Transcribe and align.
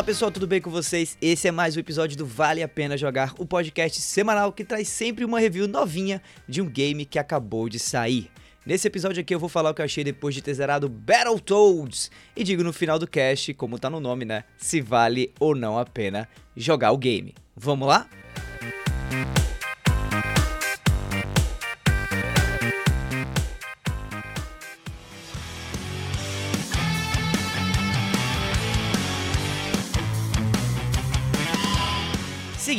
Fala 0.00 0.06
pessoal, 0.06 0.30
tudo 0.30 0.46
bem 0.46 0.62
com 0.62 0.70
vocês? 0.70 1.18
Esse 1.20 1.46
é 1.46 1.50
mais 1.50 1.76
um 1.76 1.80
episódio 1.80 2.16
do 2.16 2.24
Vale 2.24 2.62
a 2.62 2.68
Pena 2.68 2.96
Jogar, 2.96 3.34
o 3.36 3.44
podcast 3.44 4.00
semanal 4.00 4.50
que 4.50 4.64
traz 4.64 4.88
sempre 4.88 5.26
uma 5.26 5.38
review 5.38 5.68
novinha 5.68 6.22
de 6.48 6.62
um 6.62 6.66
game 6.66 7.04
que 7.04 7.18
acabou 7.18 7.68
de 7.68 7.78
sair. 7.78 8.30
Nesse 8.64 8.88
episódio 8.88 9.20
aqui 9.20 9.34
eu 9.34 9.38
vou 9.38 9.50
falar 9.50 9.68
o 9.68 9.74
que 9.74 9.82
eu 9.82 9.84
achei 9.84 10.02
depois 10.02 10.34
de 10.34 10.40
ter 10.40 10.54
zerado 10.54 10.88
Battletoads 10.88 12.10
e 12.34 12.42
digo 12.42 12.64
no 12.64 12.72
final 12.72 12.98
do 12.98 13.06
cast, 13.06 13.52
como 13.52 13.78
tá 13.78 13.90
no 13.90 14.00
nome, 14.00 14.24
né, 14.24 14.44
se 14.56 14.80
vale 14.80 15.34
ou 15.38 15.54
não 15.54 15.78
a 15.78 15.84
pena 15.84 16.26
jogar 16.56 16.92
o 16.92 16.96
game. 16.96 17.34
Vamos 17.54 17.86
lá? 17.86 18.08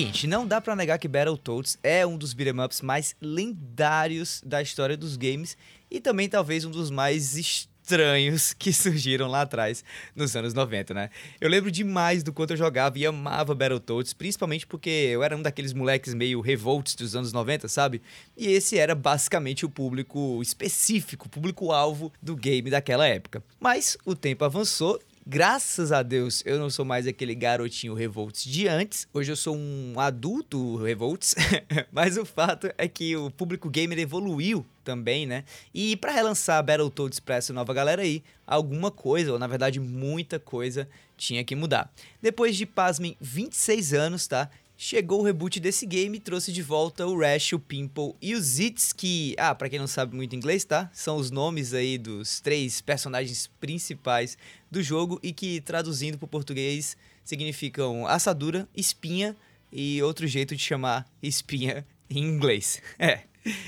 Seguinte, 0.02 0.26
não 0.26 0.48
dá 0.48 0.60
para 0.60 0.76
negar 0.76 0.98
que 0.98 1.08
Battletoads 1.08 1.78
é 1.84 2.04
um 2.08 2.18
dos 2.18 2.34
beat'em 2.34 2.60
ups 2.60 2.82
mais 2.82 3.16
lendários 3.22 4.41
da 4.44 4.60
história 4.60 4.98
dos 4.98 5.16
games 5.16 5.55
e 5.91 6.02
também 6.02 6.27
talvez 6.27 6.66
um 6.66 6.72
dos 6.72 6.90
mais 6.90 7.38
estranhos 7.38 8.52
que 8.52 8.74
surgiram 8.74 9.27
lá 9.27 9.41
atrás, 9.41 9.86
nos 10.16 10.36
anos 10.36 10.55
90, 10.55 10.96
né? 10.96 11.12
Eu 11.40 11.48
lembro 11.48 11.70
demais 11.70 12.24
do 12.24 12.34
quanto 12.34 12.54
eu 12.54 12.58
jogava 12.58 12.98
e 12.98 13.05
amava 13.05 13.54
Battletoads, 13.54 14.12
principalmente 14.13 14.66
porque 14.66 14.90
eu 14.90 15.22
era 15.22 15.38
um 15.38 15.41
daqueles 15.44 15.72
moleques 15.72 16.16
meio 16.16 16.41
revolts 16.41 16.96
dos 16.96 17.16
anos 17.16 17.32
90, 17.32 17.68
sabe? 17.68 18.02
E 18.35 18.48
esse 18.48 18.79
era 18.79 18.96
basicamente 18.96 19.68
o 19.68 19.70
público 19.70 20.41
específico, 20.41 21.29
público-alvo 21.29 22.12
do 22.20 22.35
game 22.35 22.72
daquela 22.72 23.05
época. 23.05 23.44
Mas 23.60 23.96
o 24.04 24.16
tempo 24.16 24.44
avançou 24.44 24.99
Graças 25.26 25.91
a 25.91 26.02
Deus, 26.02 26.41
eu 26.48 26.58
não 26.58 26.68
sou 26.68 26.84
mais 26.84 27.05
aquele 27.05 27.36
garotinho 27.36 27.94
Revolts 27.94 28.44
de 28.44 28.68
antes. 28.68 29.08
Hoje 29.14 29.32
eu 29.32 29.36
sou 29.36 29.55
um 29.55 29.94
adulto 30.00 30.78
Revolts. 30.78 31.36
Mas 31.94 32.18
o 32.18 32.26
fato 32.26 32.72
é 32.76 32.88
que 32.88 33.16
o 33.16 33.30
público 33.30 33.70
gamer 33.70 34.00
evoluiu 34.00 34.66
também, 34.84 35.28
né? 35.28 35.44
E 35.72 35.96
para 35.96 36.12
relançar 36.12 36.63
Battletoads 36.63 37.20
pra 37.20 37.36
essa 37.36 37.54
nova 37.54 37.72
galera 37.72 38.02
aí, 38.02 38.24
alguma 38.48 38.90
coisa, 38.90 39.32
ou 39.32 39.38
na 39.38 39.46
verdade 39.46 39.80
muita 39.80 40.40
coisa, 40.40 40.90
tinha 41.16 41.44
que 41.44 41.56
mudar. 41.56 41.94
Depois 42.20 42.56
de, 42.56 42.66
pasmem, 42.66 43.16
26 43.22 43.94
anos, 43.94 44.26
tá? 44.26 44.50
Chegou 44.82 45.20
o 45.20 45.24
reboot 45.24 45.60
desse 45.60 45.85
game 45.85 46.18
e 46.18 46.20
trouxe 46.20 46.51
de 46.51 46.63
volta 46.63 47.05
o 47.05 47.15
Rash, 47.15 47.54
o 47.54 47.60
Pimple 47.60 48.15
e 48.20 48.34
os 48.34 48.43
Zits, 48.43 48.91
que, 48.91 49.35
ah, 49.38 49.54
para 49.54 49.70
quem 49.70 49.77
não 49.77 49.85
sabe 49.85 50.15
muito 50.15 50.35
inglês, 50.35 50.65
tá? 50.65 50.90
São 50.91 51.18
os 51.18 51.29
nomes 51.29 51.71
aí 51.71 51.99
dos 51.99 52.41
três 52.41 52.82
personagens 52.82 53.46
principais 53.60 54.40
do 54.71 54.82
jogo 54.82 55.20
e 55.21 55.32
que, 55.32 55.62
traduzindo 55.62 56.18
para 56.18 56.26
o 56.26 56.27
português, 56.27 56.98
significam 57.23 58.07
assadura, 58.07 58.68
espinha 58.76 59.38
e 59.71 60.01
outro 60.01 60.26
jeito 60.26 60.55
de 60.55 60.63
chamar 60.63 61.07
espinha 61.21 61.85
em 62.10 62.23
inglês. 62.23 62.82
É. 62.98 63.21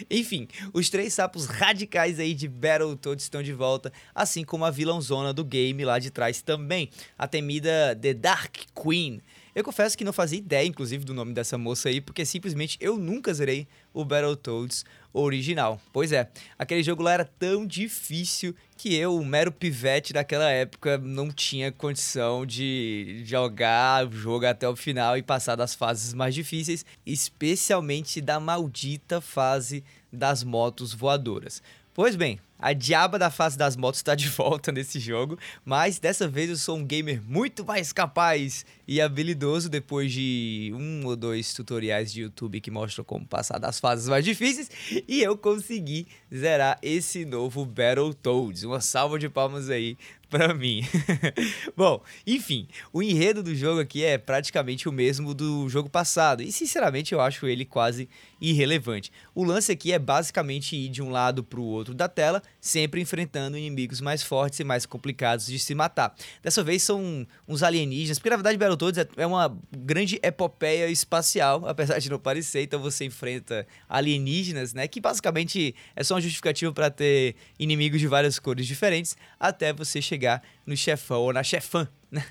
Enfim, 0.10 0.48
os 0.72 0.90
três 0.90 1.14
sapos 1.14 1.46
radicais 1.46 2.20
aí 2.20 2.36
de 2.36 2.48
Battletoads 2.48 3.26
estão 3.26 3.42
de 3.42 3.54
volta, 3.54 3.92
assim 4.14 4.44
como 4.44 4.66
a 4.66 4.72
vilãozona 4.72 5.34
do 5.34 5.44
game 5.44 5.84
lá 5.84 5.98
de 5.98 6.12
trás 6.12 6.42
também, 6.44 6.90
a 7.18 7.28
temida 7.28 7.98
The 8.00 8.14
Dark 8.14 8.56
Queen. 8.76 9.22
Eu 9.56 9.64
confesso 9.64 9.96
que 9.96 10.04
não 10.04 10.12
fazia 10.12 10.40
ideia, 10.40 10.68
inclusive, 10.68 11.06
do 11.06 11.14
nome 11.14 11.32
dessa 11.32 11.58
moça 11.60 11.88
aí, 11.88 12.02
porque 12.02 12.26
simplesmente 12.26 12.76
eu 12.82 12.98
nunca 12.98 13.32
zerei 13.32 13.68
o 13.94 14.04
Battletoads 14.04 14.84
original. 15.14 15.80
Pois 15.92 16.12
é, 16.12 16.28
aquele 16.58 16.82
jogo 16.82 17.04
lá 17.04 17.14
era 17.14 17.26
tão 17.26 17.66
difícil 17.66 18.56
que 18.76 18.96
eu, 18.96 19.24
mero 19.24 19.52
pivete 19.52 20.12
daquela 20.12 20.50
época, 20.50 20.98
não 20.98 21.30
tinha 21.32 21.72
condição 21.72 22.48
de 22.48 23.22
jogar 23.26 24.08
o 24.08 24.12
jogo 24.12 24.48
até 24.48 24.68
o 24.68 24.76
final 24.76 25.16
e 25.18 25.22
passar 25.22 25.56
das 25.56 25.76
fases 25.76 26.16
mais 26.16 26.34
difíceis, 26.34 26.84
especialmente 27.06 28.20
da 28.20 28.40
maldita 28.40 29.22
fase 29.22 29.84
das 30.12 30.44
motos 30.44 30.96
voadoras. 30.96 31.62
Pois 31.94 32.16
bem, 32.16 32.40
a 32.64 32.72
diaba 32.72 33.20
da 33.20 33.30
face 33.30 33.58
das 33.58 33.76
motos 33.76 34.00
está 34.00 34.16
de 34.16 34.30
volta 34.30 34.72
nesse 34.72 34.98
jogo, 34.98 35.38
mas 35.66 36.00
dessa 36.00 36.30
vez 36.30 36.50
eu 36.50 36.56
sou 36.56 36.78
um 36.78 36.86
gamer 36.86 37.22
muito 37.22 37.66
mais 37.66 37.92
capaz 37.92 38.66
e 38.88 39.02
habilidoso 39.02 39.70
depois 39.70 40.14
de 40.14 40.72
um 40.74 41.06
ou 41.06 41.16
dois 41.18 41.54
tutoriais 41.54 42.14
de 42.14 42.22
YouTube 42.22 42.62
que 42.62 42.72
mostram 42.72 43.04
como 43.04 43.26
passar 43.26 43.60
das 43.60 43.82
fases 43.82 44.08
mais 44.08 44.24
difíceis 44.24 44.70
e 45.06 45.22
eu 45.22 45.38
consegui 45.38 46.08
zerar 46.34 46.80
esse 46.82 47.26
novo 47.26 47.66
Battletoads. 47.66 48.64
Uma 48.64 48.80
salva 48.80 49.20
de 49.20 49.28
palmas 49.28 49.70
aí 49.70 49.98
para 50.34 50.52
mim. 50.52 50.82
Bom, 51.78 52.02
enfim, 52.26 52.68
o 52.92 53.04
enredo 53.04 53.44
do 53.44 53.54
jogo 53.54 53.80
aqui 53.80 54.04
é 54.04 54.18
praticamente 54.18 54.90
o 54.90 54.92
mesmo 54.92 55.32
do 55.32 55.70
jogo 55.70 55.90
passado 55.90 56.42
e 56.42 56.52
sinceramente 56.52 57.14
eu 57.14 57.22
acho 57.22 57.46
ele 57.46 57.64
quase 57.64 58.10
irrelevante. 58.42 59.12
O 59.36 59.44
lance 59.44 59.72
aqui 59.72 59.92
é 59.92 60.00
basicamente 60.00 60.76
ir 60.76 60.90
de 60.90 61.04
um 61.04 61.12
lado 61.12 61.44
para 61.44 61.60
o 61.60 61.64
outro 61.64 61.94
da 61.94 62.08
tela, 62.08 62.42
sempre 62.60 63.02
enfrentando 63.02 63.58
inimigos 63.58 64.02
mais 64.02 64.24
fortes 64.24 64.60
e 64.60 64.64
mais 64.64 64.86
complicados 64.86 65.46
de 65.46 65.60
se 65.60 65.76
matar. 65.76 66.16
Dessa 66.42 66.64
vez 66.64 66.82
são 66.82 67.28
uns 67.48 67.62
alienígenas, 67.62 68.18
porque 68.18 68.30
na 68.30 68.38
verdade 68.38 68.58
Battletoads 68.58 68.98
é, 68.98 69.08
é 69.18 69.28
uma 69.28 69.56
grande 69.72 70.20
epopeia 70.24 70.90
espacial, 70.90 71.64
apesar 71.70 72.00
de 72.00 72.10
não 72.10 72.18
parecer, 72.18 72.64
então 72.64 72.80
você 72.80 73.06
enfrenta 73.06 73.68
alienígenas, 73.88 74.74
né, 74.74 74.88
que 74.88 75.00
basicamente 75.00 75.76
é 75.96 76.04
só 76.04 76.16
uma 76.16 76.22
justificativa 76.22 76.72
para 76.72 76.90
ter 76.90 77.36
inimigos 77.60 78.00
de 78.00 78.08
várias 78.08 78.40
cores 78.40 78.66
diferentes, 78.66 79.16
até 79.40 79.74
você 79.74 80.02
chegar 80.02 80.24
chegar 80.24 80.42
no 80.66 80.78
chefão 80.78 81.22
ou 81.22 81.34
na 81.34 81.44
chefã 81.44 81.88
né? 82.10 82.24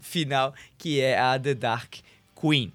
final, 0.00 0.54
que 0.76 1.00
é 1.00 1.18
a 1.18 1.38
The 1.38 1.54
Dark 1.54 1.94
Queen. 2.38 2.72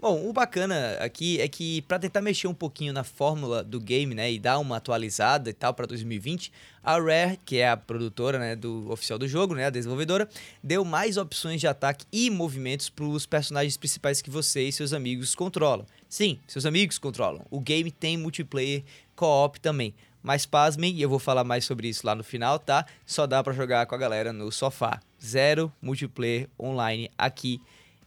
Bom, 0.00 0.26
o 0.30 0.32
bacana 0.32 0.96
aqui 0.98 1.38
é 1.42 1.46
que 1.46 1.82
para 1.82 1.98
tentar 1.98 2.22
mexer 2.22 2.48
um 2.48 2.54
pouquinho 2.54 2.90
na 2.90 3.04
fórmula 3.04 3.62
do 3.62 3.78
game, 3.78 4.14
né, 4.14 4.32
e 4.32 4.38
dar 4.38 4.58
uma 4.58 4.78
atualizada 4.78 5.50
e 5.50 5.52
tal 5.52 5.74
para 5.74 5.84
2020, 5.84 6.50
a 6.82 6.92
Rare, 6.98 7.38
que 7.44 7.58
é 7.58 7.68
a 7.68 7.76
produtora, 7.76 8.38
né, 8.38 8.56
do 8.56 8.90
oficial 8.90 9.18
do 9.18 9.28
jogo, 9.28 9.54
né, 9.54 9.66
a 9.66 9.70
desenvolvedora, 9.70 10.26
deu 10.64 10.86
mais 10.86 11.18
opções 11.18 11.60
de 11.60 11.66
ataque 11.66 12.06
e 12.10 12.30
movimentos 12.30 12.88
para 12.88 13.04
os 13.04 13.26
personagens 13.26 13.76
principais 13.76 14.22
que 14.22 14.30
você 14.30 14.62
e 14.62 14.72
seus 14.72 14.94
amigos 14.94 15.34
controlam. 15.34 15.84
Sim, 16.08 16.40
seus 16.46 16.64
amigos 16.64 16.96
controlam. 16.96 17.44
O 17.50 17.60
game 17.60 17.90
tem 17.90 18.16
multiplayer 18.16 18.82
co-op 19.14 19.60
também. 19.60 19.92
Mas 20.22 20.46
pasmem, 20.46 20.94
e 20.94 21.02
eu 21.02 21.10
vou 21.10 21.18
falar 21.18 21.44
mais 21.44 21.66
sobre 21.66 21.88
isso 21.88 22.06
lá 22.06 22.14
no 22.14 22.24
final, 22.24 22.58
tá? 22.58 22.86
Só 23.04 23.26
dá 23.26 23.42
para 23.42 23.52
jogar 23.52 23.84
com 23.84 23.94
a 23.94 23.98
galera 23.98 24.32
no 24.32 24.50
sofá. 24.50 24.98
Zero 25.22 25.70
multiplayer 25.82 26.48
online 26.58 27.10
aqui. 27.18 27.60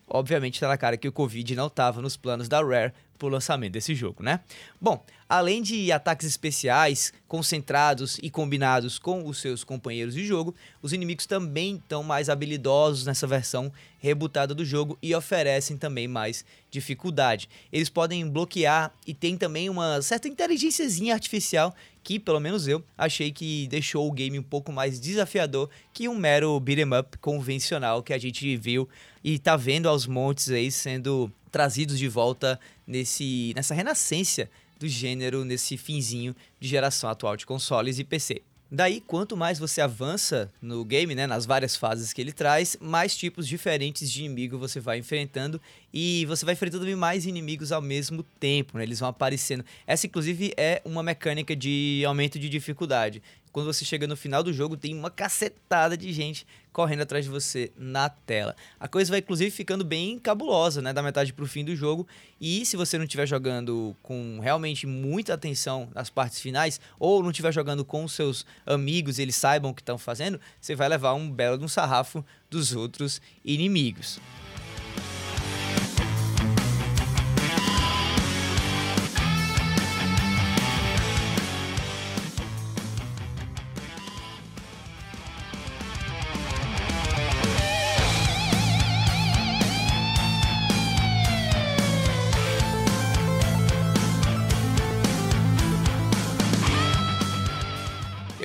Obviamente 0.07 0.59
tá 0.59 0.67
na 0.67 0.77
cara 0.77 0.97
que 0.97 1.07
o 1.07 1.11
Covid 1.11 1.55
não 1.55 1.69
tava 1.69 2.01
nos 2.01 2.17
planos 2.17 2.47
da 2.47 2.61
Rare 2.61 2.93
pro 3.17 3.27
lançamento 3.27 3.73
desse 3.73 3.95
jogo, 3.95 4.23
né? 4.23 4.39
Bom, 4.79 5.03
além 5.29 5.61
de 5.61 5.91
ataques 5.91 6.27
especiais 6.27 7.13
concentrados 7.27 8.19
e 8.21 8.29
combinados 8.29 8.99
com 8.99 9.25
os 9.25 9.39
seus 9.39 9.63
companheiros 9.63 10.13
de 10.13 10.25
jogo, 10.25 10.53
os 10.81 10.93
inimigos 10.93 11.25
também 11.25 11.75
estão 11.77 12.03
mais 12.03 12.29
habilidosos 12.29 13.05
nessa 13.05 13.25
versão 13.25 13.71
rebutada 13.99 14.53
do 14.53 14.65
jogo 14.65 14.97
e 15.01 15.15
oferecem 15.15 15.77
também 15.77 16.07
mais 16.07 16.45
dificuldade. 16.69 17.49
Eles 17.71 17.89
podem 17.89 18.29
bloquear 18.29 18.93
e 19.07 19.13
tem 19.13 19.37
também 19.37 19.69
uma 19.69 20.01
certa 20.01 20.27
inteligênciazinha 20.27 21.13
artificial 21.13 21.73
que, 22.03 22.19
pelo 22.19 22.39
menos 22.39 22.67
eu, 22.67 22.83
achei 22.97 23.31
que 23.31 23.67
deixou 23.67 24.07
o 24.07 24.11
game 24.11 24.37
um 24.37 24.43
pouco 24.43 24.71
mais 24.71 24.99
desafiador 24.99 25.69
que 25.93 26.09
um 26.09 26.15
mero 26.15 26.59
beat'em 26.59 26.99
up 26.99 27.17
convencional 27.19 28.03
que 28.03 28.13
a 28.13 28.17
gente 28.17 28.57
viu 28.57 28.89
e 29.23 29.39
tá 29.39 29.55
vendo 29.55 29.87
aos 29.87 30.05
montes 30.05 30.49
aí 30.49 30.69
sendo 30.69 31.31
trazidos 31.53 31.99
de 31.99 32.07
volta 32.07 32.59
nesse, 32.85 33.53
nessa 33.55 33.75
renascença 33.75 34.49
do 34.79 34.87
gênero, 34.87 35.45
nesse 35.45 35.77
finzinho 35.77 36.35
de 36.59 36.67
geração 36.67 37.07
atual 37.07 37.37
de 37.37 37.45
consoles 37.45 37.99
e 37.99 38.03
PC. 38.03 38.41
Daí, 38.71 38.99
quanto 38.99 39.37
mais 39.37 39.59
você 39.59 39.81
avança 39.81 40.51
no 40.59 40.83
game, 40.83 41.13
né, 41.13 41.27
nas 41.27 41.45
várias 41.45 41.75
fases 41.75 42.11
que 42.11 42.19
ele 42.19 42.31
traz, 42.31 42.75
mais 42.81 43.15
tipos 43.15 43.47
diferentes 43.47 44.11
de 44.11 44.25
inimigo 44.25 44.57
você 44.57 44.79
vai 44.79 44.97
enfrentando 44.97 45.61
e 45.93 46.25
você 46.25 46.43
vai 46.43 46.55
enfrentando 46.55 46.97
mais 46.97 47.27
inimigos 47.27 47.71
ao 47.71 47.83
mesmo 47.83 48.23
tempo, 48.39 48.79
né? 48.79 48.83
Eles 48.83 48.99
vão 48.99 49.09
aparecendo. 49.09 49.63
Essa, 49.85 50.07
inclusive, 50.07 50.55
é 50.57 50.81
uma 50.83 51.03
mecânica 51.03 51.55
de 51.55 52.01
aumento 52.03 52.39
de 52.39 52.49
dificuldade 52.49 53.21
quando 53.53 53.67
você 53.67 53.85
chega 53.85 54.07
no 54.07 54.17
final 54.17 54.41
do 54.41 54.51
jogo, 54.51 54.75
tem 54.75 54.97
uma 54.97 55.11
cacetada 55.11 55.95
de 55.95 56.11
gente 56.11 56.45
correndo 56.73 57.01
atrás 57.01 57.23
de 57.23 57.31
você 57.31 57.71
na 57.77 58.09
tela. 58.09 58.55
A 58.79 58.87
coisa 58.87 59.11
vai 59.11 59.19
inclusive 59.19 59.51
ficando 59.51 59.85
bem 59.85 60.19
cabulosa, 60.19 60.81
né, 60.81 60.91
da 60.91 61.01
metade 61.01 61.31
pro 61.31 61.47
fim 61.47 61.63
do 61.63 61.75
jogo. 61.75 62.05
E 62.41 62.65
se 62.65 62.75
você 62.75 62.97
não 62.97 63.05
estiver 63.05 63.27
jogando 63.27 63.95
com 64.01 64.39
realmente 64.41 64.85
muita 64.85 65.35
atenção 65.35 65.87
nas 65.93 66.09
partes 66.09 66.41
finais 66.41 66.81
ou 66.99 67.23
não 67.23 67.29
estiver 67.29 67.53
jogando 67.53 67.85
com 67.85 68.05
seus 68.07 68.45
amigos, 68.65 69.19
e 69.19 69.21
eles 69.21 69.35
saibam 69.35 69.71
o 69.71 69.73
que 69.73 69.81
estão 69.81 69.97
fazendo, 69.97 70.39
você 70.59 70.75
vai 70.75 70.89
levar 70.89 71.13
um 71.13 71.31
belo 71.31 71.57
de 71.57 71.63
um 71.63 71.69
sarrafo 71.69 72.25
dos 72.49 72.75
outros 72.75 73.21
inimigos. 73.45 74.19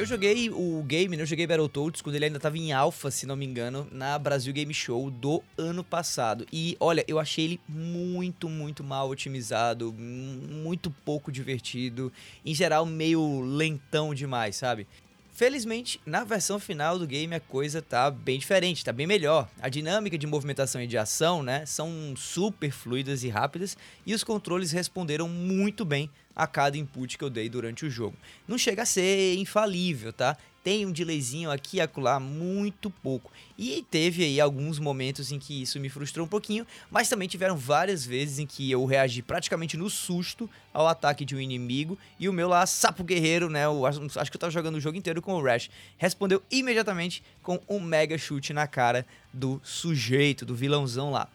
Joguei 0.08 0.48
o 0.48 0.82
game, 0.84 1.16
né? 1.16 1.22
eu 1.22 1.26
joguei 1.26 1.46
Battletoads 1.46 2.00
quando 2.00 2.16
ele 2.16 2.24
ainda 2.24 2.38
estava 2.38 2.56
em 2.56 2.72
alpha, 2.72 3.10
se 3.10 3.26
não 3.26 3.36
me 3.36 3.44
engano, 3.44 3.86
na 3.92 4.18
Brasil 4.18 4.54
Game 4.54 4.72
Show 4.72 5.10
do 5.10 5.42
ano 5.56 5.84
passado. 5.84 6.46
E 6.50 6.76
olha, 6.80 7.04
eu 7.06 7.18
achei 7.18 7.44
ele 7.44 7.60
muito, 7.68 8.48
muito 8.48 8.82
mal 8.82 9.10
otimizado, 9.10 9.92
muito 9.92 10.90
pouco 11.04 11.30
divertido, 11.30 12.10
em 12.44 12.54
geral 12.54 12.86
meio 12.86 13.40
lentão 13.42 14.14
demais, 14.14 14.56
sabe? 14.56 14.86
Felizmente, 15.30 16.00
na 16.04 16.24
versão 16.24 16.58
final 16.58 16.98
do 16.98 17.06
game 17.06 17.32
a 17.32 17.38
coisa 17.38 17.80
tá 17.80 18.10
bem 18.10 18.38
diferente, 18.38 18.84
tá 18.84 18.92
bem 18.92 19.06
melhor. 19.06 19.48
A 19.60 19.68
dinâmica 19.68 20.18
de 20.18 20.26
movimentação 20.26 20.82
e 20.82 20.86
de 20.86 20.98
ação, 20.98 21.44
né, 21.44 21.64
são 21.66 22.14
super 22.16 22.72
fluidas 22.72 23.22
e 23.22 23.28
rápidas 23.28 23.76
e 24.04 24.14
os 24.14 24.24
controles 24.24 24.72
responderam 24.72 25.28
muito 25.28 25.84
bem 25.84 26.10
a 26.38 26.46
cada 26.46 26.78
input 26.78 27.18
que 27.18 27.24
eu 27.24 27.28
dei 27.28 27.48
durante 27.50 27.84
o 27.84 27.90
jogo. 27.90 28.16
Não 28.46 28.56
chega 28.56 28.82
a 28.82 28.86
ser 28.86 29.36
infalível, 29.36 30.12
tá? 30.12 30.38
tem 30.68 30.84
um 30.84 30.92
delayzinho 30.92 31.50
aqui 31.50 31.78
e 31.78 31.80
acolá, 31.80 32.20
muito 32.20 32.90
pouco. 32.90 33.32
E 33.56 33.86
teve 33.90 34.22
aí 34.22 34.38
alguns 34.38 34.78
momentos 34.78 35.32
em 35.32 35.38
que 35.38 35.62
isso 35.62 35.80
me 35.80 35.88
frustrou 35.88 36.26
um 36.26 36.28
pouquinho, 36.28 36.66
mas 36.90 37.08
também 37.08 37.26
tiveram 37.26 37.56
várias 37.56 38.04
vezes 38.04 38.38
em 38.38 38.46
que 38.46 38.70
eu 38.70 38.84
reagi 38.84 39.22
praticamente 39.22 39.78
no 39.78 39.88
susto 39.88 40.46
ao 40.70 40.86
ataque 40.86 41.24
de 41.24 41.34
um 41.34 41.40
inimigo 41.40 41.96
e 42.20 42.28
o 42.28 42.34
meu 42.34 42.48
lá, 42.48 42.66
sapo 42.66 43.02
guerreiro, 43.02 43.48
né, 43.48 43.62
acho, 43.86 44.20
acho 44.20 44.30
que 44.30 44.36
eu 44.36 44.40
tava 44.40 44.50
jogando 44.50 44.74
o 44.74 44.80
jogo 44.80 44.98
inteiro 44.98 45.22
com 45.22 45.32
o 45.32 45.42
Rash, 45.42 45.70
respondeu 45.96 46.42
imediatamente 46.50 47.22
com 47.42 47.58
um 47.66 47.80
mega 47.80 48.18
chute 48.18 48.52
na 48.52 48.66
cara 48.66 49.06
do 49.32 49.58
sujeito, 49.64 50.44
do 50.44 50.54
vilãozão 50.54 51.10
lá. 51.10 51.28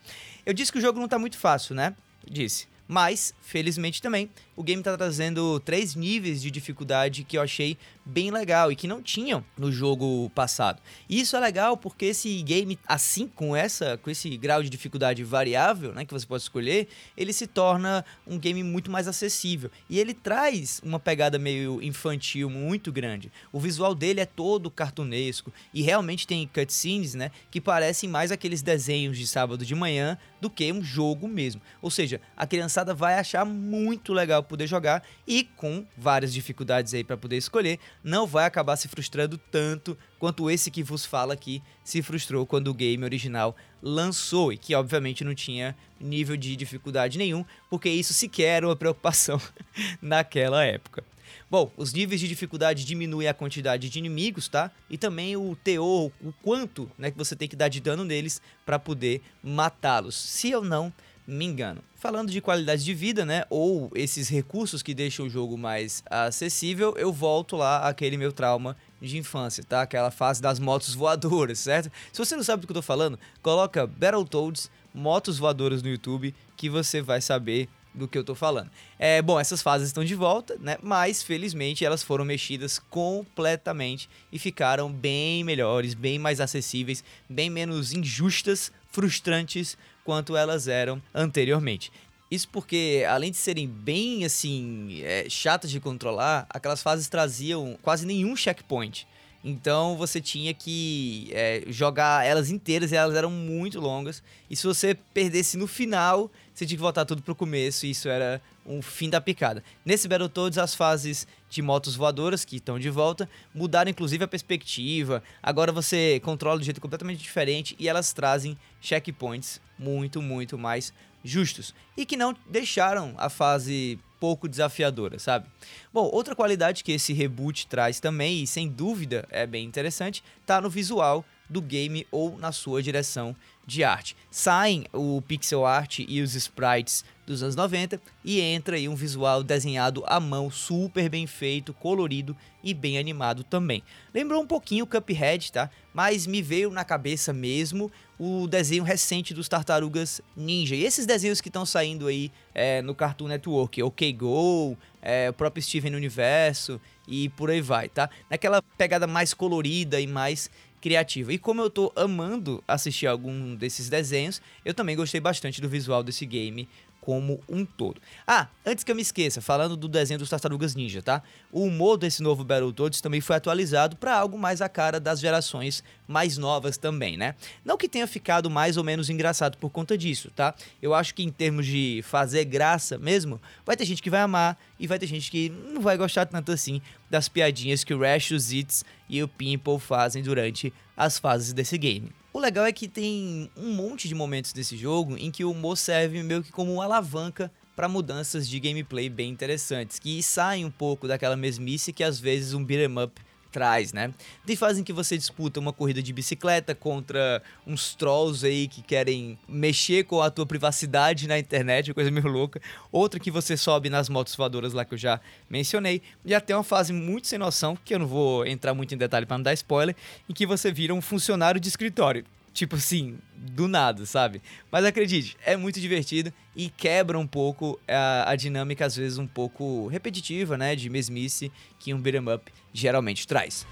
Eu 0.46 0.54
disse 0.54 0.72
que 0.72 0.78
o 0.78 0.82
jogo 0.82 1.00
não 1.00 1.08
tá 1.08 1.18
muito 1.18 1.40
fácil, 1.40 1.74
né? 1.74 1.96
Disse. 2.30 2.68
Mas, 2.88 3.34
felizmente 3.42 4.02
também, 4.02 4.30
o 4.56 4.64
game 4.64 4.80
está 4.80 4.96
trazendo 4.96 5.60
três 5.60 5.96
níveis 5.96 6.42
de 6.42 6.52
dificuldade 6.52 7.24
que 7.24 7.38
eu 7.38 7.42
achei 7.42 7.78
bem 8.06 8.32
legal 8.32 8.72
e 8.72 8.76
que 8.76 8.88
não 8.88 9.02
tinham 9.02 9.44
no 9.58 9.72
jogo 9.72 10.30
passado. 10.36 10.82
E 11.10 11.20
isso 11.20 11.36
é 11.36 11.40
legal 11.40 11.78
porque 11.78 12.06
esse 12.06 12.42
game, 12.44 12.78
assim 12.88 13.28
com 13.28 13.56
essa, 13.56 13.98
com 13.98 14.10
esse 14.10 14.36
grau 14.38 14.62
de 14.62 14.70
dificuldade 14.70 15.24
variável, 15.24 15.94
né, 15.94 16.06
que 16.06 16.14
você 16.14 16.26
pode 16.26 16.44
escolher, 16.44 16.88
ele 17.16 17.32
se 17.32 17.48
torna 17.48 18.04
um 18.28 18.38
game 18.38 18.62
muito 18.64 18.92
mais 18.92 19.08
acessível. 19.08 19.72
E 19.90 20.00
ele 20.00 20.14
traz 20.14 20.82
uma 20.84 21.00
pegada 21.00 21.40
meio 21.40 21.82
infantil 21.82 22.50
muito 22.50 22.92
grande. 22.92 23.32
O 23.52 23.60
visual 23.60 23.96
dele 23.96 24.20
é 24.20 24.26
todo 24.26 24.70
cartunesco 24.70 25.52
e 25.74 25.82
realmente 25.82 26.28
tem 26.28 26.48
cutscenes, 26.48 27.16
né, 27.16 27.32
que 27.50 27.62
parecem 27.62 28.10
mais 28.10 28.32
aqueles 28.32 28.62
desenhos 28.62 29.18
de 29.18 29.26
sábado 29.26 29.66
de 29.66 29.74
manhã 29.74 30.18
do 30.42 30.50
que 30.50 30.72
um 30.72 30.84
jogo 30.84 31.28
mesmo. 31.28 31.62
Ou 31.82 31.90
seja, 31.90 32.20
a 32.36 32.46
criançada 32.46 32.94
vai 32.94 33.18
achar 33.18 33.46
muito 33.46 34.14
legal 34.14 34.43
poder 34.44 34.68
jogar 34.68 35.04
e 35.28 35.44
com 35.44 35.86
várias 35.98 36.34
dificuldades 36.34 36.94
aí 36.94 37.04
para 37.04 37.18
poder 37.18 37.38
escolher, 37.38 37.80
não 38.04 38.28
vai 38.28 38.46
acabar 38.46 38.76
se 38.76 38.88
frustrando 38.88 39.38
tanto 39.38 39.98
quanto 40.20 40.50
esse 40.50 40.72
que 40.72 40.84
vos 40.84 41.06
fala 41.06 41.34
aqui 41.34 41.62
se 41.84 42.02
frustrou 42.02 42.46
quando 42.46 42.68
o 42.68 42.74
game 42.74 43.04
original 43.04 43.56
lançou 43.82 44.54
e 44.54 44.58
que 44.58 44.76
obviamente 44.76 45.24
não 45.24 45.36
tinha 45.36 45.76
nível 46.00 46.38
de 46.38 46.56
dificuldade 46.56 47.18
nenhum, 47.18 47.46
porque 47.70 47.90
isso 47.90 48.14
sequer 48.14 48.58
era 48.58 48.68
uma 48.68 48.76
preocupação 48.76 49.42
naquela 50.02 50.64
época. 50.64 51.04
Bom, 51.50 51.72
os 51.78 51.94
níveis 51.94 52.20
de 52.20 52.28
dificuldade 52.28 52.86
diminuem 52.86 53.28
a 53.28 53.34
quantidade 53.34 53.90
de 53.90 54.00
inimigos, 54.00 54.48
tá? 54.48 54.72
E 54.90 54.98
também 54.98 55.38
o 55.38 55.56
teor, 55.56 56.12
o 56.22 56.34
quanto 56.42 56.90
né, 56.98 57.12
que 57.12 57.18
você 57.18 57.36
tem 57.36 57.48
que 57.48 57.56
dar 57.56 57.68
de 57.68 57.80
dano 57.80 58.04
neles 58.04 58.42
para 58.66 58.80
poder 58.80 59.22
matá-los. 59.44 60.16
Se 60.16 60.50
eu 60.50 60.64
não 60.64 60.92
me 61.26 61.46
engano. 61.46 61.82
Falando 61.96 62.32
de 62.32 62.42
qualidade 62.42 62.84
de 62.84 62.94
vida, 62.94 63.26
né, 63.26 63.46
ou 63.50 63.90
esses 63.96 64.28
recursos 64.28 64.84
que 64.84 64.94
deixam 64.94 65.26
o 65.26 65.30
jogo 65.30 65.58
mais 65.58 66.04
acessível, 66.10 66.94
eu 66.98 67.14
volto 67.14 67.56
lá 67.56 67.88
àquele 67.88 68.18
meu 68.18 68.34
trauma 68.34 68.76
de 69.02 69.18
infância, 69.18 69.64
tá? 69.64 69.82
Aquela 69.82 70.12
fase 70.12 70.42
das 70.42 70.60
motos 70.60 70.94
voadoras, 70.94 71.60
certo? 71.60 71.92
Se 72.12 72.20
você 72.20 72.36
não 72.36 72.44
sabe 72.44 72.62
do 72.62 72.68
que 72.68 72.72
eu 72.72 72.76
tô 72.76 72.82
falando, 72.82 73.18
coloca 73.42 73.88
Battletoads 73.88 74.70
motos 74.94 75.40
voadoras 75.40 75.82
no 75.82 75.90
YouTube 75.90 76.36
que 76.56 76.70
você 76.70 77.02
vai 77.02 77.22
saber 77.22 77.68
do 77.94 78.08
que 78.08 78.18
eu 78.18 78.24
tô 78.24 78.34
falando. 78.34 78.72
É, 78.98 79.22
bom, 79.22 79.40
essas 79.40 79.62
fases 79.62 79.88
estão 79.88 80.04
de 80.04 80.16
volta, 80.16 80.58
né? 80.60 80.78
Mas 80.82 81.22
felizmente 81.22 81.86
elas 81.86 82.02
foram 82.02 82.26
mexidas 82.26 82.80
completamente 82.90 84.10
e 84.32 84.40
ficaram 84.40 84.92
bem 84.92 85.44
melhores, 85.44 85.94
bem 85.94 86.18
mais 86.18 86.40
acessíveis, 86.40 87.04
bem 87.30 87.50
menos 87.50 87.94
injustas, 87.94 88.72
frustrantes 88.92 89.78
quanto 90.04 90.36
elas 90.36 90.68
eram 90.68 91.02
anteriormente. 91.14 91.92
Isso 92.30 92.50
porque, 92.50 93.06
além 93.08 93.30
de 93.30 93.38
serem 93.38 93.68
bem 93.68 94.26
assim 94.26 95.02
é, 95.04 95.28
chatas 95.30 95.70
de 95.70 95.80
controlar, 95.80 96.48
aquelas 96.50 96.82
fases 96.82 97.08
traziam 97.08 97.78
quase 97.82 98.06
nenhum 98.08 98.36
checkpoint. 98.36 99.08
Então 99.44 99.98
você 99.98 100.22
tinha 100.22 100.54
que 100.54 101.30
é, 101.32 101.64
jogar 101.68 102.26
elas 102.26 102.50
inteiras 102.50 102.92
e 102.92 102.96
elas 102.96 103.14
eram 103.14 103.30
muito 103.30 103.80
longas. 103.80 104.24
E 104.50 104.56
se 104.56 104.66
você 104.66 104.96
perdesse 105.14 105.58
no 105.58 105.68
final, 105.68 106.32
você 106.54 106.66
tinha 106.66 106.78
que 106.78 106.82
voltar 106.82 107.06
tudo 107.06 107.22
pro 107.22 107.36
começo 107.36 107.86
e 107.86 107.92
isso 107.92 108.08
era 108.08 108.42
um 108.66 108.82
fim 108.82 109.10
da 109.10 109.20
picada. 109.20 109.62
Nesse 109.86 110.08
Battletoads, 110.08 110.58
as 110.58 110.74
fases 110.74 111.28
de 111.54 111.62
motos 111.62 111.96
voadoras 111.96 112.44
que 112.44 112.56
estão 112.56 112.80
de 112.80 112.90
volta 112.90 113.30
mudaram 113.54 113.92
inclusive 113.92 114.24
a 114.24 114.28
perspectiva. 114.28 115.22
Agora 115.42 115.72
você 115.72 116.20
controla 116.24 116.60
de 116.60 116.66
jeito 116.66 116.82
completamente 116.82 117.22
diferente 117.22 117.76
e 117.80 117.88
elas 117.88 118.12
trazem 118.12 118.58
checkpoints 118.82 119.62
muito, 119.78 120.22
muito 120.22 120.58
mais 120.58 120.92
justos 121.24 121.74
e 121.96 122.06
que 122.06 122.18
não 122.18 122.36
deixaram 122.50 123.14
a 123.18 123.30
fase 123.30 124.00
pouco 124.20 124.48
desafiadora, 124.48 125.20
sabe? 125.20 125.48
Bom, 125.94 126.10
outra 126.12 126.36
qualidade 126.36 126.84
que 126.84 126.94
esse 126.94 127.12
reboot 127.12 127.68
traz 127.68 128.00
também, 128.00 128.42
e 128.42 128.48
sem 128.48 128.70
dúvida 128.70 129.28
é 129.30 129.46
bem 129.46 129.66
interessante, 129.66 130.24
tá 130.46 130.62
no 130.62 130.70
visual 130.70 131.26
do 131.50 131.62
game 131.62 132.08
ou 132.10 132.38
na 132.38 132.52
sua 132.52 132.82
direção 132.82 133.36
de 133.66 133.84
arte. 133.84 134.16
Saem 134.30 134.86
o 134.92 135.22
pixel 135.22 135.66
art 135.66 136.00
e 136.00 136.22
os 136.22 136.36
sprites 136.36 137.04
dos 137.26 137.42
anos 137.42 137.56
90 137.56 138.02
e 138.24 138.42
entra 138.42 138.76
aí 138.76 138.90
um 138.90 138.96
visual 138.96 139.44
desenhado 139.44 140.04
à 140.06 140.20
mão, 140.20 140.52
super 140.52 141.10
bem 141.10 141.26
feito, 141.26 141.74
colorido 141.74 142.36
e 142.64 142.74
bem 142.74 142.98
animado 142.98 143.44
também. 143.44 143.82
Lembrou 144.14 144.42
um 144.42 144.48
pouquinho 144.48 144.84
o 144.84 144.88
Cuphead, 144.88 145.52
tá? 145.52 145.70
Mas 145.94 146.28
me 146.28 146.42
veio 146.42 146.70
na 146.70 146.84
cabeça 146.84 147.32
mesmo 147.32 147.92
o 148.20 148.48
desenho 148.48 148.84
recente 148.84 149.34
dos 149.34 149.48
Tartarugas 149.48 150.22
Ninja. 150.36 150.76
E 150.76 150.84
esses 150.84 151.06
desenhos 151.06 151.42
que 151.42 151.50
estão 151.50 151.66
saindo 151.66 152.08
aí 152.08 152.32
é, 152.54 152.82
no 152.82 152.96
Cartoon 152.96 153.28
Network, 153.28 153.82
OK 153.82 154.14
Go, 154.14 154.78
é, 155.02 155.30
o 155.30 155.34
próprio 155.34 155.64
Steven 155.64 155.96
Universo 155.96 156.80
e 157.08 157.30
por 157.30 157.50
aí 157.50 157.62
vai, 157.62 157.90
tá? 157.90 158.10
Naquela 158.30 158.62
pegada 158.78 159.08
mais 159.08 159.34
colorida 159.34 160.00
e 160.00 160.08
mais 160.08 160.50
criativa. 160.84 161.32
E 161.32 161.38
como 161.38 161.62
eu 161.62 161.70
tô 161.70 161.94
amando 161.96 162.62
assistir 162.68 163.08
algum 163.08 163.56
desses 163.56 163.88
desenhos, 163.88 164.42
eu 164.66 164.74
também 164.74 164.98
gostei 164.98 165.22
bastante 165.22 165.62
do 165.62 165.70
visual 165.70 166.04
desse 166.04 166.26
game 166.26 166.68
como 167.00 167.42
um 167.50 167.66
todo. 167.66 168.02
Ah, 168.26 168.48
antes 168.66 168.84
que 168.84 168.90
eu 168.90 168.96
me 168.96 169.02
esqueça, 169.02 169.42
falando 169.42 169.76
do 169.76 169.90
desenho 169.90 170.18
dos 170.18 170.30
Tartarugas 170.30 170.74
Ninja, 170.74 171.02
tá? 171.02 171.22
O 171.52 171.64
humor 171.64 171.98
desse 171.98 172.24
novo 172.24 172.46
Battletoads 172.46 173.02
também 173.02 173.20
foi 173.20 173.36
atualizado 173.36 173.98
para 173.98 174.18
algo 174.18 174.38
mais 174.38 174.62
a 174.62 174.70
cara 174.70 175.02
das 175.02 175.20
gerações 175.20 175.84
mais 176.08 176.38
novas 176.38 176.78
também, 176.78 177.18
né? 177.18 177.36
Não 177.64 177.78
que 177.78 177.90
tenha 177.90 178.08
ficado 178.08 178.50
mais 178.50 178.78
ou 178.78 178.86
menos 178.86 179.10
engraçado 179.10 179.58
por 179.58 179.70
conta 179.70 179.98
disso, 179.98 180.32
tá? 180.34 180.56
Eu 180.82 180.94
acho 180.94 181.14
que 181.14 181.24
em 181.24 181.30
termos 181.30 181.66
de 181.66 182.02
fazer 182.04 182.46
graça 182.46 182.98
mesmo, 182.98 183.40
vai 183.66 183.76
ter 183.76 183.84
gente 183.84 184.02
que 184.02 184.10
vai 184.10 184.22
amar 184.22 184.58
e 184.80 184.88
vai 184.88 184.98
ter 184.98 185.08
gente 185.08 185.30
que 185.30 185.50
não 185.50 185.82
vai 185.82 185.98
gostar 185.98 186.26
tanto 186.26 186.54
assim 186.54 186.82
das 187.14 187.30
piadinhas 187.30 187.84
que 187.84 187.94
o 187.94 188.00
Rash, 188.00 188.32
o 188.32 188.40
Zitz 188.40 188.84
e 189.08 189.22
o 189.22 189.28
Pimple 189.28 189.78
fazem 189.78 190.24
durante 190.24 190.74
as 190.98 191.20
fases 191.20 191.54
desse 191.54 191.78
game. 191.78 192.12
O 192.34 192.40
legal 192.40 192.66
é 192.66 192.72
que 192.72 192.88
tem 192.88 193.52
um 193.56 193.72
monte 193.72 194.08
de 194.08 194.16
momentos 194.16 194.52
desse 194.52 194.76
jogo 194.76 195.16
em 195.16 195.30
que 195.30 195.46
o 195.46 195.52
humor 195.52 195.78
serve 195.78 196.24
meio 196.24 196.42
que 196.42 196.52
como 196.52 196.74
uma 196.74 196.86
alavanca 196.86 197.52
para 197.76 197.88
mudanças 197.88 198.50
de 198.50 198.60
gameplay 198.60 199.10
bem 199.10 199.30
interessantes, 199.30 200.00
que 200.00 200.24
saem 200.24 200.66
um 200.66 200.72
pouco 200.72 201.08
daquela 201.08 201.38
mesmice 201.38 201.94
que 201.94 202.04
às 202.04 202.20
vezes 202.20 202.56
um 202.56 202.66
beat'em 202.66 203.04
up 203.04 203.22
traz, 203.54 203.94
né? 203.94 204.12
Tem 204.46 204.56
fazem 204.56 204.84
que 204.84 204.92
você 204.92 205.16
disputa 205.16 205.60
uma 205.60 205.72
corrida 205.72 206.02
de 206.02 206.12
bicicleta 206.12 206.74
contra 206.74 207.42
uns 207.66 207.94
trolls 207.94 208.44
aí 208.46 208.68
que 208.68 208.82
querem 208.82 209.38
mexer 209.48 210.04
com 210.06 210.20
a 210.20 210.32
tua 210.32 210.46
privacidade 210.46 211.28
na 211.28 211.38
internet, 211.38 211.94
coisa 211.94 212.10
meio 212.10 212.28
louca. 212.28 212.60
Outra 212.92 213.20
que 213.20 213.30
você 213.30 213.56
sobe 213.56 213.92
nas 213.92 214.10
motos 214.10 214.36
voadoras 214.36 214.74
lá 214.74 214.84
que 214.84 214.96
eu 214.96 214.98
já 214.98 215.22
mencionei. 215.48 216.02
E 216.26 216.34
até 216.34 216.56
uma 216.56 216.64
fase 216.64 216.92
muito 216.92 217.28
sem 217.28 217.38
noção, 217.38 217.78
que 217.86 217.94
eu 217.94 218.00
não 218.00 218.08
vou 218.08 218.46
entrar 218.46 218.74
muito 218.74 218.96
em 218.96 218.98
detalhe 218.98 219.28
para 219.28 219.38
não 219.38 219.44
dar 219.44 219.54
spoiler, 219.54 219.96
em 220.28 220.34
que 220.34 220.48
você 220.48 220.72
vira 220.72 220.94
um 220.94 221.02
funcionário 221.02 221.62
de 221.62 221.70
escritório. 221.70 222.26
Tipo 222.54 222.76
assim, 222.76 223.18
do 223.36 223.68
nada, 223.68 224.06
sabe? 224.06 224.42
Mas 224.72 224.86
acredite, 224.86 225.36
é 225.44 225.58
muito 225.58 225.80
divertido 225.80 226.32
e 226.56 226.70
quebra 226.70 227.18
um 227.18 227.26
pouco 227.26 227.80
a, 227.88 228.30
a 228.32 228.36
dinâmica, 228.36 228.86
às 228.86 228.96
vezes 228.96 229.18
um 229.18 229.26
pouco 229.26 229.88
repetitiva, 229.88 230.56
né? 230.56 230.76
De 230.76 230.90
mesmice 230.90 231.52
que 231.80 231.94
um 231.94 232.00
beat'em 232.00 232.32
up 232.32 232.52
geralmente 232.74 233.28
traz. 233.28 233.66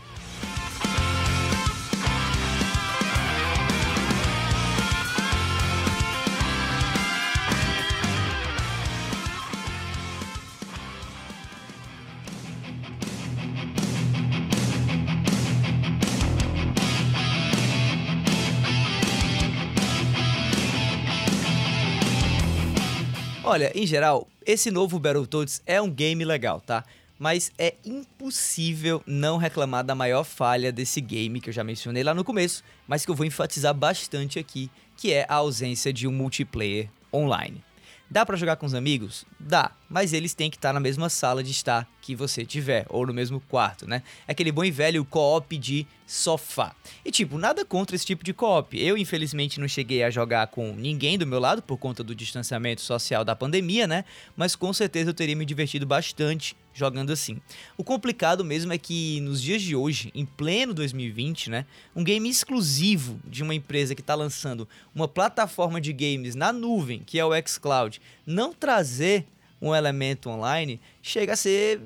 Olha, 23.51 23.70
em 23.75 23.86
geral, 23.86 24.29
esse 24.46 24.72
novo 24.72 24.98
Battletoads 24.98 25.62
é 25.65 25.81
um 25.81 25.89
game 25.89 26.24
legal, 26.24 26.62
tá? 26.62 26.86
Mas 27.22 27.51
é 27.56 27.75
impossível 27.86 29.04
não 29.06 29.38
reclamar 29.38 29.84
da 29.84 29.94
maior 29.94 30.24
falha 30.24 30.72
desse 30.72 31.00
game 31.00 31.40
que 31.40 31.50
eu 31.50 31.54
já 31.54 31.63
mencionei 31.63 32.01
lá 32.01 32.16
no 32.16 32.24
começo, 32.24 32.63
mas 32.88 33.06
que 33.06 33.12
eu 33.12 33.16
vou 33.16 33.28
enfatizar 33.28 33.75
bastante 33.75 34.40
aqui, 34.40 34.72
que 34.98 35.13
é 35.13 35.28
a 35.30 35.36
ausência 35.36 35.94
de 35.94 36.08
um 36.08 36.12
multiplayer 36.12 36.90
online. 37.13 37.63
Dá 38.10 38.25
para 38.25 38.36
jogar 38.36 38.56
com 38.56 38.66
os 38.66 38.74
amigos? 38.74 39.24
Dá, 39.40 39.70
mas 39.91 40.13
eles 40.13 40.33
têm 40.33 40.50
que 40.50 40.55
estar 40.55 40.71
na 40.71 40.79
mesma 40.79 41.10
sala 41.10 41.43
de 41.43 41.51
estar 41.51 41.86
que 42.01 42.15
você 42.15 42.45
tiver, 42.45 42.86
ou 42.88 43.05
no 43.05 43.13
mesmo 43.13 43.41
quarto, 43.41 43.86
né? 43.86 44.01
É 44.25 44.31
aquele 44.31 44.50
bom 44.50 44.63
e 44.63 44.71
velho 44.71 45.03
co-op 45.03 45.57
de 45.57 45.86
sofá. 46.07 46.74
E 47.03 47.12
tipo, 47.12 47.38
nada 47.38 47.65
contra 47.65 47.93
esse 47.93 48.05
tipo 48.05 48.24
de 48.24 48.33
co-op. 48.33 48.81
Eu, 48.81 48.98
infelizmente, 48.98 49.60
não 49.60 49.67
cheguei 49.67 50.01
a 50.01 50.10
jogar 50.10 50.48
com 50.48 50.74
ninguém 50.74 51.17
do 51.17 51.27
meu 51.27 51.39
lado 51.39 51.62
por 51.62 51.77
conta 51.77 52.03
do 52.03 52.15
distanciamento 52.15 52.81
social 52.81 53.25
da 53.25 53.36
pandemia, 53.36 53.86
né? 53.86 54.05
Mas 54.36 54.55
com 54.55 54.71
certeza 54.71 55.10
eu 55.10 55.13
teria 55.13 55.36
me 55.36 55.45
divertido 55.45 55.86
bastante 55.86 56.55
jogando 56.74 57.12
assim. 57.12 57.41
O 57.77 57.83
complicado 57.83 58.45
mesmo 58.45 58.71
é 58.71 58.77
que 58.77 59.19
nos 59.19 59.41
dias 59.41 59.62
de 59.62 59.75
hoje, 59.75 60.10
em 60.15 60.25
pleno 60.25 60.74
2020, 60.74 61.50
né, 61.50 61.65
um 61.93 62.01
game 62.01 62.29
exclusivo 62.29 63.19
de 63.25 63.43
uma 63.43 63.53
empresa 63.53 63.93
que 63.93 64.00
está 64.00 64.15
lançando 64.15 64.67
uma 64.95 65.07
plataforma 65.07 65.81
de 65.81 65.91
games 65.91 66.33
na 66.33 66.53
nuvem, 66.53 67.03
que 67.05 67.19
é 67.19 67.25
o 67.25 67.31
xCloud, 67.45 68.01
não 68.25 68.53
trazer 68.53 69.27
um 69.62 69.75
elemento 69.75 70.30
online 70.30 70.80
chega 71.01 71.34
a 71.34 71.36
ser 71.36 71.80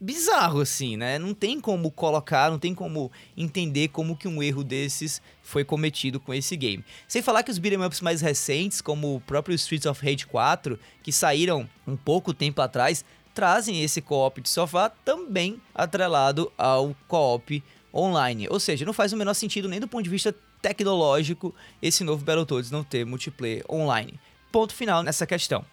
bizarro 0.00 0.60
assim, 0.60 0.96
né? 0.96 1.18
Não 1.18 1.34
tem 1.34 1.60
como 1.60 1.90
colocar, 1.90 2.50
não 2.50 2.58
tem 2.58 2.74
como 2.74 3.10
entender 3.36 3.88
como 3.88 4.16
que 4.16 4.28
um 4.28 4.42
erro 4.42 4.62
desses 4.62 5.20
foi 5.42 5.64
cometido 5.64 6.20
com 6.20 6.32
esse 6.32 6.56
game. 6.56 6.84
Sem 7.08 7.20
falar 7.20 7.42
que 7.42 7.50
os 7.50 7.58
beat'em 7.58 7.84
ups 7.84 8.00
mais 8.00 8.20
recentes, 8.20 8.80
como 8.80 9.16
o 9.16 9.20
próprio 9.20 9.54
Streets 9.54 9.86
of 9.86 10.04
Rage 10.04 10.26
4, 10.26 10.78
que 11.02 11.10
saíram 11.10 11.68
um 11.86 11.96
pouco 11.96 12.32
tempo 12.32 12.62
atrás, 12.62 13.04
trazem 13.34 13.82
esse 13.82 14.00
co-op 14.00 14.40
de 14.40 14.48
sofá 14.48 14.88
também 14.88 15.60
atrelado 15.74 16.52
ao 16.56 16.94
co-op 17.08 17.62
online. 17.92 18.46
Ou 18.48 18.60
seja, 18.60 18.84
não 18.84 18.92
faz 18.92 19.12
o 19.12 19.16
menor 19.16 19.34
sentido 19.34 19.68
nem 19.68 19.80
do 19.80 19.88
ponto 19.88 20.04
de 20.04 20.10
vista 20.10 20.34
tecnológico 20.62 21.54
esse 21.80 22.04
novo 22.04 22.24
Battletoads 22.24 22.70
não 22.70 22.84
ter 22.84 23.04
multiplayer 23.04 23.64
online. 23.68 24.18
Ponto 24.52 24.74
final 24.74 25.02
nessa 25.02 25.26
questão. 25.26 25.64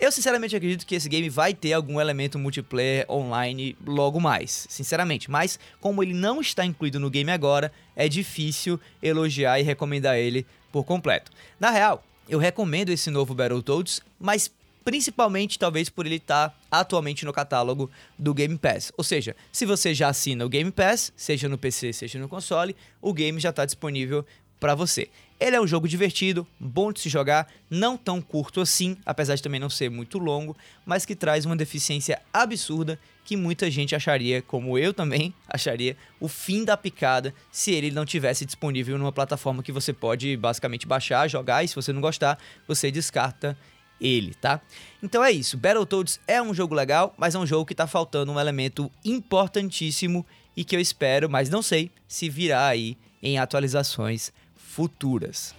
Eu 0.00 0.10
sinceramente 0.10 0.56
acredito 0.56 0.86
que 0.86 0.94
esse 0.94 1.10
game 1.10 1.28
vai 1.28 1.52
ter 1.52 1.74
algum 1.74 2.00
elemento 2.00 2.38
multiplayer 2.38 3.04
online 3.06 3.76
logo 3.86 4.18
mais, 4.18 4.66
sinceramente, 4.70 5.30
mas 5.30 5.58
como 5.78 6.02
ele 6.02 6.14
não 6.14 6.40
está 6.40 6.64
incluído 6.64 6.98
no 6.98 7.10
game 7.10 7.30
agora, 7.30 7.70
é 7.94 8.08
difícil 8.08 8.80
elogiar 9.02 9.60
e 9.60 9.62
recomendar 9.62 10.16
ele 10.16 10.46
por 10.72 10.84
completo. 10.84 11.30
Na 11.60 11.68
real, 11.68 12.02
eu 12.26 12.38
recomendo 12.38 12.88
esse 12.88 13.10
novo 13.10 13.34
Battletoads, 13.34 14.00
mas 14.18 14.50
principalmente 14.82 15.58
talvez 15.58 15.90
por 15.90 16.06
ele 16.06 16.14
estar 16.14 16.58
atualmente 16.70 17.26
no 17.26 17.32
catálogo 17.32 17.90
do 18.18 18.32
Game 18.32 18.56
Pass. 18.56 18.90
Ou 18.96 19.04
seja, 19.04 19.36
se 19.52 19.66
você 19.66 19.92
já 19.92 20.08
assina 20.08 20.46
o 20.46 20.48
Game 20.48 20.70
Pass, 20.70 21.12
seja 21.14 21.46
no 21.46 21.58
PC, 21.58 21.92
seja 21.92 22.18
no 22.18 22.26
console, 22.26 22.74
o 23.02 23.12
game 23.12 23.38
já 23.38 23.50
está 23.50 23.66
disponível 23.66 24.24
para 24.58 24.74
você. 24.74 25.10
Ele 25.40 25.56
é 25.56 25.60
um 25.60 25.66
jogo 25.66 25.88
divertido, 25.88 26.46
bom 26.60 26.92
de 26.92 27.00
se 27.00 27.08
jogar, 27.08 27.48
não 27.70 27.96
tão 27.96 28.20
curto 28.20 28.60
assim, 28.60 28.98
apesar 29.06 29.34
de 29.36 29.42
também 29.42 29.58
não 29.58 29.70
ser 29.70 29.90
muito 29.90 30.18
longo, 30.18 30.54
mas 30.84 31.06
que 31.06 31.16
traz 31.16 31.46
uma 31.46 31.56
deficiência 31.56 32.20
absurda 32.30 33.00
que 33.24 33.38
muita 33.38 33.70
gente 33.70 33.96
acharia, 33.96 34.42
como 34.42 34.76
eu 34.76 34.92
também 34.92 35.32
acharia, 35.48 35.96
o 36.20 36.28
fim 36.28 36.62
da 36.62 36.76
picada 36.76 37.34
se 37.50 37.72
ele 37.72 37.90
não 37.90 38.04
tivesse 38.04 38.44
disponível 38.44 38.98
numa 38.98 39.12
plataforma 39.12 39.62
que 39.62 39.72
você 39.72 39.94
pode 39.94 40.36
basicamente 40.36 40.86
baixar, 40.86 41.26
jogar 41.26 41.64
e 41.64 41.68
se 41.68 41.74
você 41.74 41.90
não 41.90 42.02
gostar, 42.02 42.38
você 42.68 42.90
descarta 42.90 43.56
ele, 43.98 44.34
tá? 44.34 44.60
Então 45.02 45.24
é 45.24 45.32
isso, 45.32 45.56
Battletoads 45.56 46.20
é 46.28 46.42
um 46.42 46.52
jogo 46.52 46.74
legal, 46.74 47.14
mas 47.16 47.34
é 47.34 47.38
um 47.38 47.46
jogo 47.46 47.64
que 47.64 47.74
tá 47.74 47.86
faltando 47.86 48.30
um 48.30 48.38
elemento 48.38 48.92
importantíssimo 49.02 50.26
e 50.54 50.64
que 50.64 50.76
eu 50.76 50.80
espero, 50.80 51.30
mas 51.30 51.48
não 51.48 51.62
sei, 51.62 51.90
se 52.06 52.28
virá 52.28 52.66
aí 52.66 52.94
em 53.22 53.38
atualizações 53.38 54.32
futuras. 54.70 55.52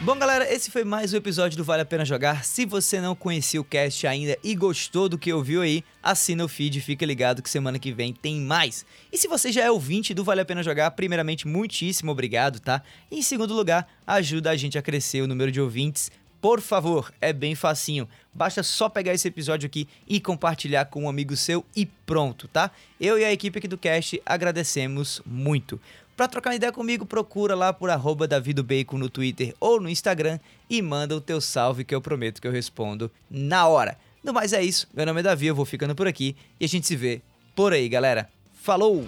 Bom, 0.00 0.16
galera, 0.16 0.52
esse 0.52 0.70
foi 0.70 0.84
mais 0.84 1.12
um 1.12 1.16
episódio 1.16 1.56
do 1.56 1.64
Vale 1.64 1.82
a 1.82 1.84
Pena 1.84 2.04
Jogar. 2.04 2.44
Se 2.44 2.64
você 2.64 3.00
não 3.00 3.14
conhecia 3.14 3.60
o 3.60 3.64
cast 3.64 4.04
ainda 4.06 4.36
e 4.42 4.54
gostou 4.54 5.08
do 5.08 5.18
que 5.18 5.32
ouviu 5.32 5.62
aí, 5.62 5.84
assina 6.02 6.44
o 6.44 6.48
feed 6.48 6.78
e 6.78 6.80
fica 6.80 7.06
ligado 7.06 7.42
que 7.42 7.50
semana 7.50 7.78
que 7.78 7.92
vem 7.92 8.12
tem 8.12 8.40
mais. 8.40 8.84
E 9.12 9.18
se 9.18 9.28
você 9.28 9.50
já 9.52 9.62
é 9.62 9.70
ouvinte 9.70 10.12
do 10.14 10.24
Vale 10.24 10.40
a 10.40 10.44
Pena 10.44 10.62
Jogar, 10.62 10.90
primeiramente, 10.92 11.46
muitíssimo 11.46 12.10
obrigado, 12.12 12.60
tá? 12.60 12.82
E 13.10 13.18
em 13.18 13.22
segundo 13.22 13.54
lugar, 13.54 13.88
ajuda 14.06 14.50
a 14.50 14.56
gente 14.56 14.76
a 14.76 14.82
crescer 14.82 15.22
o 15.22 15.28
número 15.28 15.52
de 15.52 15.60
ouvintes. 15.60 16.10
Por 16.40 16.60
favor, 16.60 17.12
é 17.20 17.32
bem 17.32 17.54
facinho. 17.54 18.08
Basta 18.32 18.62
só 18.62 18.88
pegar 18.88 19.14
esse 19.14 19.26
episódio 19.26 19.66
aqui 19.66 19.88
e 20.06 20.20
compartilhar 20.20 20.84
com 20.86 21.04
um 21.04 21.08
amigo 21.08 21.36
seu 21.36 21.64
e 21.74 21.86
pronto, 21.86 22.46
tá? 22.48 22.70
Eu 23.00 23.18
e 23.18 23.24
a 23.24 23.32
equipe 23.32 23.58
aqui 23.58 23.66
do 23.66 23.78
cast 23.78 24.20
agradecemos 24.24 25.20
muito. 25.24 25.80
Para 26.16 26.28
trocar 26.28 26.50
uma 26.50 26.56
ideia 26.56 26.72
comigo, 26.72 27.04
procura 27.04 27.54
lá 27.54 27.72
por 27.72 27.90
arroba 27.90 28.26
Bacon 28.64 28.96
no 28.96 29.10
Twitter 29.10 29.54
ou 29.60 29.80
no 29.80 29.88
Instagram 29.88 30.38
e 30.68 30.80
manda 30.80 31.14
o 31.14 31.20
teu 31.20 31.40
salve 31.40 31.84
que 31.84 31.94
eu 31.94 32.00
prometo 32.00 32.40
que 32.40 32.48
eu 32.48 32.52
respondo 32.52 33.10
na 33.30 33.66
hora. 33.66 33.98
No 34.24 34.32
mais 34.32 34.52
é 34.52 34.62
isso, 34.62 34.88
meu 34.94 35.04
nome 35.04 35.20
é 35.20 35.22
Davi, 35.22 35.46
eu 35.46 35.54
vou 35.54 35.64
ficando 35.64 35.94
por 35.94 36.06
aqui 36.06 36.34
e 36.58 36.64
a 36.64 36.68
gente 36.68 36.86
se 36.86 36.96
vê 36.96 37.20
por 37.54 37.72
aí, 37.72 37.88
galera. 37.88 38.28
Falou! 38.54 39.06